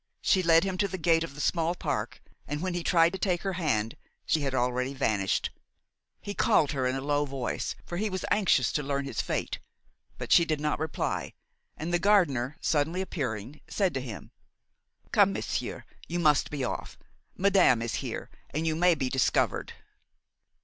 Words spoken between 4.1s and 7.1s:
she had already vanished. He called her in a